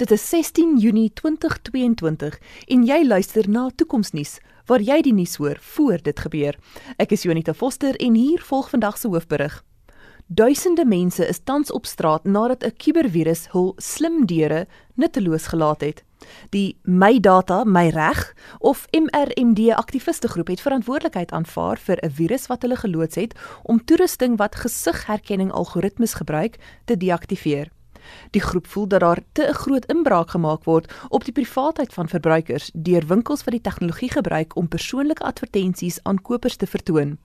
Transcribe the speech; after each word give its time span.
Dit 0.00 0.10
is 0.10 0.28
16 0.28 0.78
Junie 0.78 1.10
2022 1.12 2.38
en 2.66 2.84
jy 2.88 3.02
luister 3.04 3.44
na 3.52 3.66
Toekomsnuus 3.68 4.38
waar 4.64 4.80
jy 4.80 4.96
die 5.04 5.12
nuus 5.12 5.34
hoor 5.36 5.58
voor 5.74 6.00
dit 6.00 6.20
gebeur. 6.24 6.56
Ek 6.96 7.10
is 7.12 7.26
Jonita 7.28 7.52
Foster 7.52 7.98
en 8.00 8.14
hier 8.16 8.40
volg 8.48 8.70
vandag 8.72 8.96
se 8.96 9.10
hoofberig. 9.12 9.58
Duisende 10.26 10.86
mense 10.88 11.26
is 11.28 11.42
tans 11.44 11.68
op 11.76 11.84
straat 11.84 12.24
nadat 12.24 12.64
'n 12.64 12.72
kubervirus 12.80 13.52
hul 13.52 13.74
slim 13.76 14.24
deure 14.26 14.66
nutteloos 14.96 15.46
gelaat 15.52 15.80
het. 15.80 16.04
Die 16.50 16.78
My 16.82 17.20
Data, 17.20 17.64
My 17.64 17.88
Reg 17.88 18.32
of 18.58 18.86
MRMD 18.92 19.74
aktiviste 19.76 20.28
groep 20.28 20.48
het 20.48 20.60
verantwoordelikheid 20.60 21.30
aanvaar 21.30 21.76
vir 21.76 21.98
'n 22.00 22.10
virus 22.10 22.46
wat 22.46 22.62
hulle 22.62 22.76
geloods 22.76 23.16
het 23.16 23.34
om 23.62 23.84
toerusting 23.84 24.38
wat 24.38 24.54
gesigherkenning 24.54 25.52
algoritmes 25.52 26.14
gebruik 26.14 26.56
te 26.84 26.96
deaktiveer. 26.96 27.68
Die 28.30 28.40
groep 28.40 28.66
voel 28.66 28.88
dat 28.88 29.00
daar 29.00 29.18
te 29.32 29.48
'n 29.48 29.54
groot 29.54 29.84
inbraak 29.84 30.30
gemaak 30.30 30.64
word 30.64 30.92
op 31.08 31.24
die 31.24 31.32
privaatheid 31.32 31.92
van 31.92 32.08
verbruikers 32.08 32.70
deur 32.74 33.06
winkels 33.06 33.44
wat 33.44 33.52
die 33.52 33.60
tegnologie 33.60 34.10
gebruik 34.10 34.56
om 34.56 34.68
persoonlike 34.68 35.22
advertensies 35.22 35.98
aan 36.02 36.22
kopers 36.22 36.56
te 36.56 36.66
vertoon. 36.66 37.18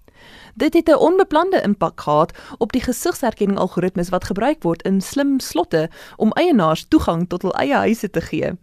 Dit 0.54 0.74
het 0.74 0.88
'n 0.90 0.96
onbeplande 0.96 1.62
impak 1.62 2.02
gehad 2.02 2.38
op 2.58 2.72
die 2.72 2.82
gesigsherkenning 2.82 3.60
algoritmes 3.60 4.10
wat 4.10 4.24
gebruik 4.24 4.64
word 4.64 4.82
in 4.82 5.02
slim 5.02 5.40
slotte 5.40 5.90
om 6.16 6.32
eienaars 6.32 6.88
toegang 6.88 7.30
tot 7.30 7.42
hul 7.42 7.56
eie 7.56 7.76
huise 7.76 8.10
te 8.10 8.22
gee. 8.22 8.58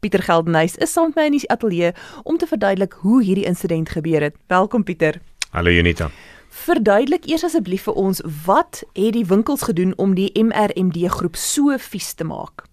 Pieter 0.00 0.22
Geldenhuys 0.22 0.76
is 0.76 0.92
saam 0.92 1.04
met 1.04 1.14
my 1.14 1.24
in 1.24 1.30
die 1.30 1.50
ateljee 1.50 1.92
om 2.22 2.36
te 2.38 2.46
verduidelik 2.46 2.92
hoe 2.92 3.22
hierdie 3.22 3.44
insident 3.44 3.88
gebeur 3.88 4.20
het. 4.20 4.36
Welkom 4.46 4.84
Pieter. 4.84 5.20
Hallo 5.50 5.70
Junita. 5.70 6.10
Verduidelik 6.58 7.26
eers 7.30 7.44
asseblief 7.46 7.84
vir 7.86 7.98
ons 8.00 8.18
wat 8.46 8.80
het 8.98 9.12
die 9.14 9.26
winkels 9.30 9.62
gedoen 9.68 9.92
om 10.02 10.16
die 10.18 10.28
MRMD 10.42 11.04
groep 11.12 11.36
so 11.38 11.76
vies 11.78 12.08
te 12.18 12.26
maak? 12.26 12.64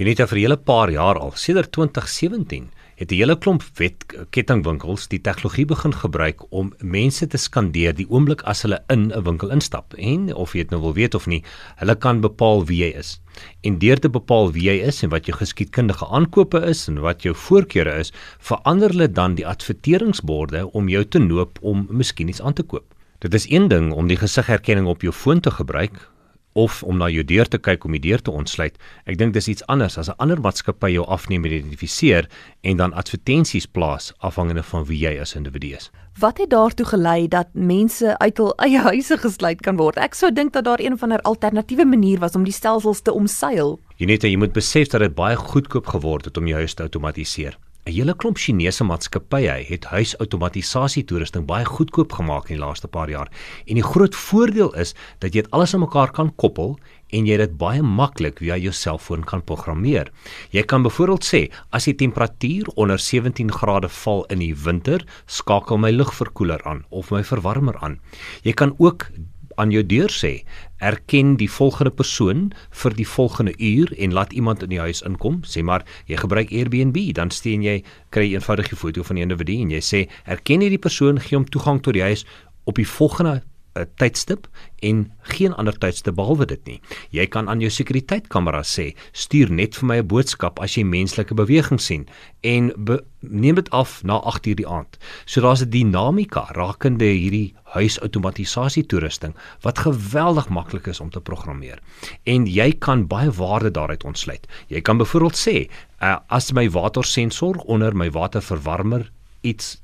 Unita 0.00 0.26
vir 0.26 0.38
'n 0.38 0.42
hele 0.42 0.56
paar 0.56 0.90
jaar 0.90 1.18
al, 1.18 1.32
sedert 1.34 1.72
2017, 1.72 2.70
het 2.96 3.10
'n 3.12 3.14
hele 3.14 3.36
klomp 3.38 3.62
wetkettingwinkels 3.74 5.08
die 5.08 5.20
tegnologie 5.20 5.66
begin 5.66 5.92
gebruik 5.92 6.40
om 6.50 6.72
mense 6.78 7.26
te 7.26 7.36
skandeer 7.36 7.94
die 7.94 8.08
oomblik 8.08 8.42
as 8.42 8.62
hulle 8.62 8.80
in 8.88 9.12
'n 9.12 9.22
winkel 9.22 9.50
instap. 9.50 9.94
En 9.94 10.34
of 10.34 10.52
jy 10.52 10.58
dit 10.58 10.70
nou 10.70 10.80
wil 10.80 10.94
weet 10.94 11.14
of 11.14 11.26
nie, 11.26 11.44
hulle 11.76 11.94
kan 11.94 12.20
bepaal 12.20 12.64
wie 12.64 12.78
jy 12.78 12.98
is. 12.98 13.20
En 13.60 13.78
deur 13.78 13.98
te 13.98 14.08
bepaal 14.08 14.52
wie 14.52 14.62
jy 14.62 14.86
is 14.86 15.02
en 15.02 15.10
wat 15.10 15.26
jou 15.26 15.36
geskiedkundige 15.36 16.06
aankope 16.06 16.60
is 16.64 16.88
en 16.88 17.00
wat 17.00 17.22
jou 17.22 17.34
voorkeure 17.34 17.98
is, 17.98 18.12
verander 18.38 18.88
hulle 18.88 19.12
dan 19.12 19.34
die 19.34 19.46
adverteringsborde 19.46 20.72
om 20.72 20.88
jou 20.88 21.04
te 21.04 21.18
noop 21.18 21.58
om 21.60 21.86
miskien 21.90 22.28
iets 22.28 22.42
aan 22.42 22.54
te 22.54 22.62
koop. 22.62 22.91
Dit 23.22 23.34
is 23.34 23.50
een 23.50 23.68
ding 23.68 23.92
om 23.92 24.06
die 24.10 24.16
gesigherkenning 24.16 24.86
op 24.90 25.02
jou 25.02 25.12
foon 25.14 25.40
te 25.40 25.50
gebruik 25.50 26.10
of 26.52 26.82
om 26.82 26.96
na 26.98 27.06
jou 27.08 27.22
deur 27.24 27.46
te 27.48 27.58
kyk 27.58 27.84
om 27.86 27.94
die 27.94 28.00
deur 28.02 28.18
te 28.18 28.32
ontsluit. 28.34 28.74
Ek 29.06 29.14
dink 29.18 29.36
dis 29.36 29.46
iets 29.48 29.62
anders 29.70 29.94
as 29.98 30.10
'n 30.10 30.18
ander 30.18 30.40
maatskappy 30.40 30.90
jou 30.90 31.06
afneem 31.06 31.44
en 31.44 31.52
identifiseer 31.52 32.28
en 32.62 32.76
dan 32.76 32.92
advertensies 32.92 33.66
plaas 33.66 34.12
afhangende 34.18 34.62
van 34.62 34.84
wie 34.84 34.98
jy 34.98 35.20
as 35.20 35.34
individu 35.34 35.70
is. 35.74 35.90
Wat 36.18 36.38
het 36.38 36.50
daartoe 36.50 36.86
gelei 36.86 37.28
dat 37.28 37.46
mense 37.54 38.18
uit 38.18 38.38
hul 38.38 38.54
eie 38.56 38.78
huise 38.78 39.18
gesluit 39.18 39.60
kan 39.60 39.76
word? 39.76 39.96
Ek 39.96 40.14
sou 40.14 40.32
dink 40.32 40.52
dat 40.52 40.64
daar 40.64 40.80
een 40.80 40.98
van 40.98 41.12
'n 41.12 41.22
alternatiewe 41.22 41.84
manier 41.84 42.18
was 42.18 42.34
om 42.34 42.44
die 42.44 42.52
stelsels 42.52 43.00
te 43.00 43.12
omseil. 43.12 43.78
Jy 43.96 44.06
net 44.06 44.22
jy 44.22 44.36
moet 44.36 44.52
besef 44.52 44.88
dat 44.88 45.00
dit 45.00 45.14
baie 45.14 45.36
goedkoop 45.36 45.86
geword 45.86 46.24
het 46.24 46.36
om 46.36 46.46
jou 46.46 46.58
huis 46.58 46.74
te 46.74 46.82
outomatiseer. 46.82 47.56
'n 47.82 47.90
hele 47.90 48.14
klomp 48.14 48.38
Chinese 48.38 48.84
maatskappye 48.86 49.54
het 49.66 49.88
huisautomatisasie 49.90 51.02
toerusting 51.02 51.48
baie 51.48 51.64
goedkoop 51.66 52.12
gemaak 52.14 52.46
in 52.46 52.54
die 52.54 52.62
laaste 52.62 52.86
paar 52.86 53.10
jaar. 53.10 53.26
En 53.66 53.74
die 53.74 53.82
groot 53.82 54.14
voordeel 54.14 54.70
is 54.78 54.94
dat 55.18 55.34
jy 55.34 55.42
dit 55.42 55.50
alles 55.50 55.74
aan 55.74 55.82
mekaar 55.82 56.12
kan 56.14 56.30
koppel 56.36 56.78
en 57.10 57.26
jy 57.26 57.40
dit 57.42 57.56
baie 57.58 57.82
maklik 57.82 58.38
via 58.38 58.56
jou 58.56 58.70
selfoon 58.72 59.26
kan 59.26 59.42
programmeer. 59.42 60.12
Jy 60.54 60.62
kan 60.62 60.86
byvoorbeeld 60.86 61.26
sê 61.26 61.42
as 61.74 61.90
die 61.90 61.96
temperatuur 61.98 62.70
onder 62.76 63.02
17 63.02 63.50
grade 63.50 63.88
val 63.88 64.24
in 64.30 64.38
die 64.38 64.54
winter, 64.54 65.02
skakel 65.26 65.78
my 65.82 65.90
lugverkoeler 65.90 66.62
aan 66.62 66.84
of 66.90 67.10
my 67.10 67.24
verwarmer 67.24 67.82
aan. 67.82 67.98
Jy 68.46 68.52
kan 68.52 68.76
ook 68.78 69.10
aan 69.56 69.74
jou 69.74 69.82
deur 69.82 70.08
sê 70.08 70.44
erken 70.82 71.36
die 71.38 71.50
volgende 71.50 71.92
persoon 71.94 72.50
vir 72.82 72.96
die 72.98 73.06
volgende 73.06 73.54
uur 73.58 73.92
en 73.98 74.12
laat 74.12 74.32
iemand 74.32 74.62
in 74.66 74.72
die 74.74 74.82
huis 74.82 75.02
inkom. 75.06 75.40
Sê 75.46 75.62
maar 75.62 75.86
jy 76.10 76.18
gebruik 76.18 76.50
Airbnb 76.50 76.98
dan 77.14 77.30
steen 77.30 77.62
jy 77.62 77.82
kry 78.10 78.26
'n 78.28 78.40
eenvoudige 78.40 78.76
foto 78.76 79.02
van 79.02 79.16
die 79.16 79.22
individu 79.22 79.60
en 79.62 79.70
jy 79.70 79.80
sê 79.80 80.08
erken 80.26 80.60
hierdie 80.60 80.82
persoon 80.82 81.20
gee 81.20 81.36
hom 81.36 81.46
toegang 81.46 81.82
tot 81.82 81.94
die 81.94 82.02
huis 82.02 82.26
op 82.64 82.74
die 82.74 82.88
volgende 82.88 83.42
'n 83.74 83.88
tydstip 83.96 84.48
en 84.80 85.12
geen 85.22 85.54
ander 85.54 85.78
tydstip 85.78 86.14
behalwe 86.14 86.46
dit 86.46 86.64
nie. 86.66 86.80
Jy 87.10 87.26
kan 87.26 87.48
aan 87.48 87.60
jou 87.60 87.70
sekuriteitkamera 87.70 88.62
sê, 88.62 88.92
stuur 89.12 89.50
net 89.50 89.76
vir 89.76 89.86
my 89.86 89.96
'n 89.98 90.06
boodskap 90.06 90.60
as 90.60 90.76
jy 90.76 90.84
menslike 90.84 91.34
beweging 91.34 91.80
sien 91.80 92.06
en 92.42 92.72
be 92.76 93.02
neem 93.20 93.54
dit 93.54 93.70
af 93.70 94.02
na 94.04 94.20
8:00 94.20 94.54
die 94.54 94.66
aand. 94.66 94.98
So 95.24 95.40
daar's 95.40 95.62
'n 95.62 95.70
dinamika 95.70 96.48
rakende 96.52 97.04
hierdie 97.04 97.54
huisautomatisasie 97.72 98.86
toerusting 98.86 99.34
wat 99.62 99.78
geweldig 99.78 100.48
maklik 100.48 100.86
is 100.86 101.00
om 101.00 101.10
te 101.10 101.20
programmeer. 101.20 101.78
En 102.24 102.46
jy 102.46 102.72
kan 102.72 103.06
baie 103.06 103.30
waarde 103.30 103.70
daaruit 103.70 104.04
ontsluit. 104.04 104.46
Jy 104.68 104.80
kan 104.80 104.98
byvoorbeeld 104.98 105.36
sê, 105.36 105.70
uh, 106.02 106.16
as 106.28 106.52
my 106.52 106.70
watersensor 106.70 107.56
onder 107.56 107.96
my 107.96 108.10
waterverwarmer 108.10 109.10
iets 109.40 109.80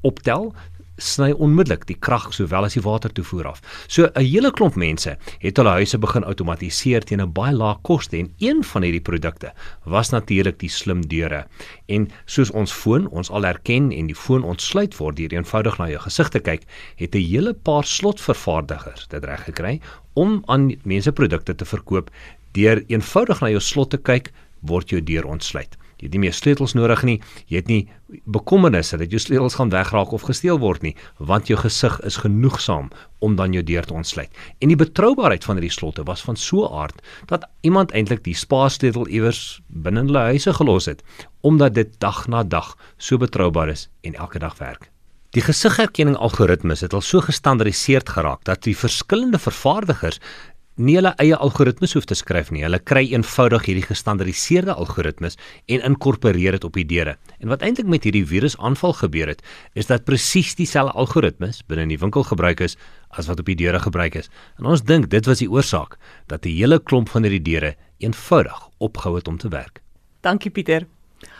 optel, 0.00 0.54
sny 0.98 1.32
onmiddellik 1.32 1.86
die 1.88 1.96
krag 1.96 2.28
sowel 2.34 2.66
as 2.66 2.74
die 2.76 2.82
watertoevoer 2.82 3.46
af. 3.52 3.62
So 3.86 4.08
'n 4.14 4.24
hele 4.24 4.50
klomp 4.50 4.76
mense 4.76 5.16
het 5.38 5.56
hulle 5.56 5.70
huise 5.70 5.98
begin 5.98 6.24
outomatiseer 6.24 7.04
teen 7.04 7.20
'n 7.20 7.32
baie 7.32 7.54
lae 7.54 7.76
koste 7.82 8.16
en 8.18 8.32
een 8.38 8.64
van 8.64 8.82
hierdie 8.82 9.00
produkte 9.00 9.52
was 9.84 10.10
natuurlik 10.10 10.58
die 10.58 10.68
slim 10.68 11.06
deure. 11.06 11.46
En 11.88 12.10
soos 12.26 12.50
ons 12.50 12.72
foon 12.72 13.08
ons 13.08 13.30
al 13.30 13.42
herken 13.42 13.92
en 13.92 14.06
die 14.06 14.14
foon 14.14 14.44
ontsluit 14.44 14.96
word 14.96 15.16
deur 15.16 15.32
eenvoudig 15.32 15.78
na 15.78 15.88
jou 15.88 16.00
gesig 16.00 16.28
te 16.28 16.40
kyk, 16.40 16.62
het 16.96 17.14
'n 17.14 17.18
hele 17.30 17.54
paar 17.54 17.84
slotvervaardigers 17.84 19.08
dit 19.08 19.24
reg 19.24 19.44
gekry 19.44 19.80
om 20.14 20.42
aan 20.46 20.74
mense 20.84 21.12
produkte 21.12 21.54
te 21.54 21.64
verkoop 21.64 22.10
deur 22.52 22.82
eenvoudig 22.88 23.40
na 23.40 23.48
jou 23.48 23.60
slot 23.60 23.90
te 23.90 23.98
kyk 23.98 24.32
word 24.60 24.90
jou 24.90 25.00
deur 25.00 25.24
ontsluit. 25.24 25.76
Jy 25.98 26.06
het 26.06 26.14
nie 26.14 26.22
meer 26.22 26.34
sleutels 26.36 26.76
nodig 26.78 27.02
nie. 27.02 27.16
Jy 27.50 27.62
het 27.62 27.70
nie 27.70 27.88
bekommernisse 28.30 28.96
dat 29.00 29.10
jou 29.10 29.18
sleutels 29.20 29.56
gaan 29.58 29.72
wegraak 29.72 30.12
of 30.14 30.26
gesteel 30.28 30.60
word 30.62 30.84
nie, 30.86 30.94
want 31.18 31.50
jou 31.50 31.58
gesig 31.58 31.96
is 32.06 32.20
genoegsaam 32.22 32.90
om 33.18 33.34
dan 33.36 33.52
jou 33.52 33.64
deur 33.66 33.84
te 33.84 33.96
ontsluit. 33.98 34.30
En 34.62 34.70
die 34.70 34.78
betroubaarheid 34.78 35.44
van 35.44 35.58
hierdie 35.58 35.74
slotte 35.74 36.06
was 36.06 36.22
van 36.22 36.36
so 36.36 36.66
'n 36.66 36.72
aard 36.82 37.02
dat 37.26 37.48
iemand 37.60 37.90
eintlik 37.92 38.22
die 38.24 38.34
spaarsleutel 38.34 39.08
iewers 39.08 39.60
binne 39.66 40.06
hulle 40.06 40.30
huise 40.30 40.52
gelos 40.52 40.86
het, 40.86 41.02
omdat 41.40 41.74
dit 41.74 42.00
dag 42.00 42.28
na 42.28 42.44
dag 42.44 42.76
so 42.96 43.18
betroubaar 43.18 43.68
is 43.68 43.88
en 44.02 44.14
elke 44.14 44.38
dag 44.38 44.58
werk. 44.58 44.90
Die 45.36 45.42
gesigherkenning 45.42 46.16
algoritmes 46.16 46.80
het 46.80 46.94
al 46.96 47.00
so 47.00 47.20
gestandardiseer 47.20 48.00
geraak 48.04 48.44
dat 48.44 48.62
die 48.62 48.76
verskillende 48.76 49.38
vervaardigers 49.38 50.20
nie 50.78 50.94
hulle 50.96 51.12
eie 51.22 51.36
algoritmes 51.36 51.94
hoef 51.96 52.06
te 52.08 52.16
skryf 52.18 52.52
nie. 52.54 52.62
Hulle 52.64 52.78
kry 52.78 53.04
eenvoudig 53.10 53.66
hierdie 53.68 53.86
gestandardiseerde 53.86 54.74
algoritmes 54.74 55.38
en 55.66 55.84
inkorporeer 55.88 56.58
dit 56.58 56.66
op 56.68 56.78
die 56.78 56.86
deure. 56.88 57.16
En 57.38 57.52
wat 57.52 57.62
eintlik 57.66 57.90
met 57.90 58.06
hierdie 58.06 58.24
virusaanval 58.26 58.94
gebeur 59.00 59.32
het, 59.34 59.42
is 59.74 59.90
dat 59.90 60.06
presies 60.08 60.54
dieselfde 60.58 60.94
algoritmes 60.98 61.64
binne 61.66 61.88
in 61.88 61.94
die 61.94 62.00
winkel 62.00 62.26
gebruik 62.26 62.62
is 62.64 62.78
as 63.10 63.26
wat 63.30 63.40
op 63.42 63.48
die 63.50 63.58
deure 63.58 63.80
gebruik 63.82 64.18
is. 64.22 64.30
En 64.58 64.70
ons 64.70 64.84
dink 64.84 65.10
dit 65.10 65.26
was 65.26 65.42
die 65.42 65.50
oorsaak 65.50 65.98
dat 66.26 66.46
'n 66.46 66.54
hele 66.54 66.78
klomp 66.78 67.08
van 67.08 67.22
hierdie 67.22 67.42
deure 67.42 67.76
eenvoudig 67.98 68.68
opgehou 68.78 69.16
het 69.16 69.28
om 69.28 69.38
te 69.38 69.48
werk. 69.48 69.82
Dankie 70.20 70.50
Pieter. 70.50 70.86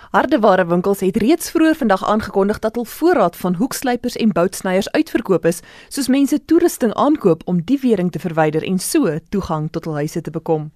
Hardeware 0.09 0.65
winkels 0.67 1.01
het 1.01 1.17
reeds 1.21 1.51
vroeër 1.51 1.75
vandag 1.77 2.05
aangekondig 2.05 2.59
dat 2.59 2.75
hul 2.75 2.85
voorraad 2.85 3.37
van 3.37 3.55
hoekslypers 3.55 4.17
en 4.17 4.33
boutsnyers 4.33 4.89
uitverkoop 4.91 5.45
is, 5.45 5.61
soos 5.89 6.09
mense 6.09 6.39
toerusting 6.45 6.95
aankoop 6.95 7.43
om 7.45 7.61
die 7.65 7.77
wering 7.83 8.09
te 8.13 8.19
verwyder 8.19 8.65
en 8.65 8.79
so 8.79 9.19
toegang 9.29 9.69
tot 9.71 9.85
hul 9.85 10.01
huise 10.01 10.21
te 10.21 10.33
bekom. 10.33 10.71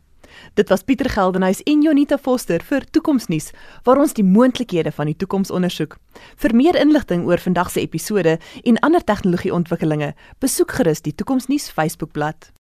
Dit 0.54 0.69
was 0.69 0.84
Pieter 0.84 1.09
Geldenhuys 1.10 1.62
en 1.62 1.81
Jonita 1.81 2.19
Foster 2.19 2.60
vir 2.60 2.84
Toekomsnuus 2.91 3.51
waar 3.89 4.04
ons 4.04 4.12
die 4.12 4.24
moontlikhede 4.24 4.92
van 4.92 5.09
die 5.09 5.16
toekoms 5.16 5.51
ondersoek. 5.51 5.97
Vir 6.36 6.54
meer 6.56 6.77
inligting 6.77 7.24
oor 7.24 7.41
vandag 7.41 7.72
se 7.72 7.80
episode 7.80 8.39
en 8.62 8.80
ander 8.84 9.04
tegnologieontwikkelinge, 9.04 10.12
besoek 10.45 10.77
gerus 10.77 11.01
die 11.01 11.15
Toekomsnuus 11.15 11.71
Facebookblad. 11.72 12.53